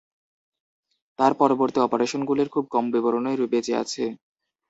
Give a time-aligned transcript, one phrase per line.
[1.19, 4.03] তার পরবর্তী অপারেশনগুলির খুব কম বিবরণই বেঁচে আছে।